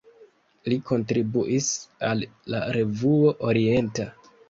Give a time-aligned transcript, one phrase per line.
[0.73, 1.69] Li kontribuis
[2.09, 4.13] al "La Revuo Orienta".